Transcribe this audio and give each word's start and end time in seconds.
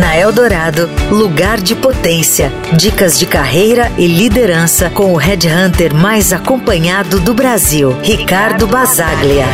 Na 0.00 0.16
Eldorado, 0.16 0.88
lugar 1.10 1.60
de 1.60 1.74
potência. 1.74 2.50
Dicas 2.74 3.18
de 3.18 3.26
carreira 3.26 3.92
e 3.98 4.06
liderança 4.06 4.88
com 4.88 5.12
o 5.12 5.16
headhunter 5.18 5.94
mais 5.94 6.32
acompanhado 6.32 7.20
do 7.20 7.34
Brasil, 7.34 7.94
Ricardo 8.02 8.66
Basaglia. 8.66 9.44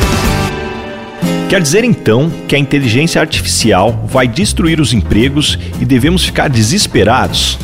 Quer 1.49 1.61
dizer 1.61 1.83
então 1.83 2.31
que 2.47 2.55
a 2.55 2.59
inteligência 2.61 3.21
artificial 3.21 4.05
vai 4.07 4.29
destruir 4.29 4.81
os 4.81 4.93
empregos 4.93 5.59
e 5.81 5.85
devemos 5.85 6.25
ficar 6.25 6.49
desesperados? 6.49 7.59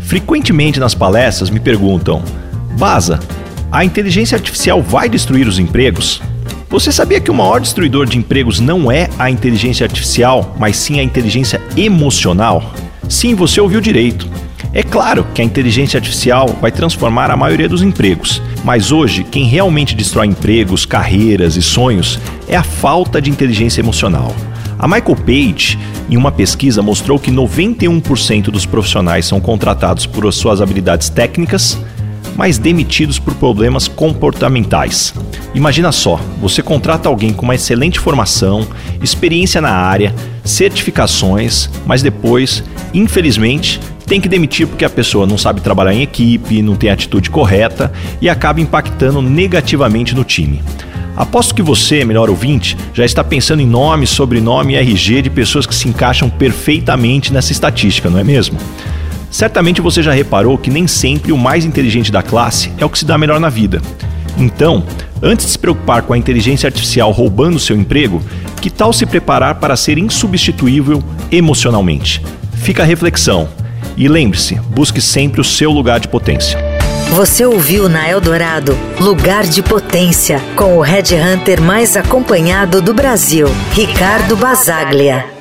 Frequentemente 0.00 0.80
nas 0.80 0.94
palestras 0.94 1.50
me 1.50 1.60
perguntam: 1.60 2.24
Baza, 2.78 3.20
a 3.70 3.84
inteligência 3.84 4.34
artificial 4.34 4.80
vai 4.80 5.10
destruir 5.10 5.46
os 5.46 5.58
empregos? 5.58 6.22
Você 6.74 6.90
sabia 6.90 7.20
que 7.20 7.30
o 7.30 7.34
maior 7.34 7.60
destruidor 7.60 8.04
de 8.04 8.18
empregos 8.18 8.58
não 8.58 8.90
é 8.90 9.08
a 9.16 9.30
inteligência 9.30 9.86
artificial, 9.86 10.56
mas 10.58 10.76
sim 10.76 10.98
a 10.98 11.04
inteligência 11.04 11.62
emocional? 11.76 12.74
Sim, 13.08 13.32
você 13.36 13.60
ouviu 13.60 13.80
direito. 13.80 14.28
É 14.72 14.82
claro 14.82 15.24
que 15.32 15.40
a 15.40 15.44
inteligência 15.44 15.98
artificial 15.98 16.48
vai 16.60 16.72
transformar 16.72 17.30
a 17.30 17.36
maioria 17.36 17.68
dos 17.68 17.80
empregos, 17.80 18.42
mas 18.64 18.90
hoje 18.90 19.22
quem 19.22 19.44
realmente 19.44 19.94
destrói 19.94 20.26
empregos, 20.26 20.84
carreiras 20.84 21.54
e 21.54 21.62
sonhos 21.62 22.18
é 22.48 22.56
a 22.56 22.64
falta 22.64 23.22
de 23.22 23.30
inteligência 23.30 23.80
emocional. 23.80 24.34
A 24.76 24.88
Michael 24.88 25.14
Page, 25.14 25.78
em 26.10 26.16
uma 26.16 26.32
pesquisa, 26.32 26.82
mostrou 26.82 27.20
que 27.20 27.30
91% 27.30 28.46
dos 28.46 28.66
profissionais 28.66 29.26
são 29.26 29.40
contratados 29.40 30.06
por 30.06 30.32
suas 30.32 30.60
habilidades 30.60 31.08
técnicas, 31.08 31.78
mas 32.36 32.58
demitidos 32.58 33.20
por 33.20 33.32
problemas 33.34 33.86
comportamentais. 33.86 35.14
Imagina 35.54 35.92
só, 35.92 36.20
você 36.40 36.60
contrata 36.62 37.08
alguém 37.08 37.32
com 37.32 37.42
uma 37.42 37.54
excelente 37.54 38.00
formação, 38.00 38.66
experiência 39.00 39.60
na 39.60 39.70
área, 39.70 40.12
certificações, 40.42 41.70
mas 41.86 42.02
depois, 42.02 42.64
infelizmente, 42.92 43.80
tem 44.04 44.20
que 44.20 44.28
demitir 44.28 44.66
porque 44.66 44.84
a 44.84 44.90
pessoa 44.90 45.26
não 45.26 45.38
sabe 45.38 45.60
trabalhar 45.60 45.94
em 45.94 46.02
equipe, 46.02 46.60
não 46.60 46.74
tem 46.74 46.90
a 46.90 46.94
atitude 46.94 47.30
correta 47.30 47.92
e 48.20 48.28
acaba 48.28 48.60
impactando 48.60 49.22
negativamente 49.22 50.12
no 50.12 50.24
time. 50.24 50.60
Aposto 51.16 51.54
que 51.54 51.62
você, 51.62 52.04
melhor 52.04 52.28
ouvinte, 52.28 52.76
já 52.92 53.04
está 53.04 53.22
pensando 53.22 53.62
em 53.62 53.66
nome, 53.66 54.08
sobrenome 54.08 54.72
e 54.72 54.76
RG 54.76 55.22
de 55.22 55.30
pessoas 55.30 55.64
que 55.64 55.74
se 55.74 55.88
encaixam 55.88 56.28
perfeitamente 56.28 57.32
nessa 57.32 57.52
estatística, 57.52 58.10
não 58.10 58.18
é 58.18 58.24
mesmo? 58.24 58.58
Certamente 59.30 59.80
você 59.80 60.02
já 60.02 60.12
reparou 60.12 60.58
que 60.58 60.70
nem 60.70 60.88
sempre 60.88 61.30
o 61.30 61.38
mais 61.38 61.64
inteligente 61.64 62.10
da 62.10 62.22
classe 62.22 62.72
é 62.76 62.84
o 62.84 62.90
que 62.90 62.98
se 62.98 63.04
dá 63.04 63.16
melhor 63.16 63.38
na 63.38 63.48
vida. 63.48 63.80
Então, 64.36 64.84
antes 65.22 65.46
de 65.46 65.52
se 65.52 65.58
preocupar 65.58 66.02
com 66.02 66.12
a 66.12 66.18
inteligência 66.18 66.66
artificial 66.66 67.10
roubando 67.10 67.58
seu 67.58 67.76
emprego, 67.76 68.22
que 68.60 68.70
tal 68.70 68.92
se 68.92 69.06
preparar 69.06 69.56
para 69.56 69.76
ser 69.76 69.98
insubstituível 69.98 71.02
emocionalmente? 71.30 72.24
Fica 72.56 72.82
a 72.82 72.86
reflexão. 72.86 73.48
E 73.96 74.08
lembre-se, 74.08 74.56
busque 74.70 75.00
sempre 75.00 75.40
o 75.40 75.44
seu 75.44 75.70
lugar 75.70 76.00
de 76.00 76.08
potência. 76.08 76.58
Você 77.10 77.44
ouviu 77.44 77.88
na 77.88 78.08
Eldorado 78.08 78.76
Lugar 78.98 79.44
de 79.44 79.62
Potência, 79.62 80.40
com 80.56 80.78
o 80.78 80.80
Red 80.80 81.14
Hunter 81.14 81.60
mais 81.60 81.96
acompanhado 81.96 82.82
do 82.82 82.92
Brasil, 82.92 83.46
Ricardo 83.72 84.36
Basaglia. 84.36 85.33